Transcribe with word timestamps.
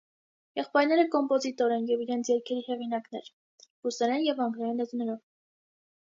Եղբայրները 0.59 1.01
կոմպոզիտորներ 1.15 1.81
են 1.81 1.83
և 1.91 1.99
իրենց 2.05 2.31
երգերի 2.31 2.63
հեղինակներ 2.69 3.27
(ռուսերեն 3.89 4.25
և 4.29 4.41
անգլերեն 4.47 4.81
լեզուներով)։ 4.83 5.21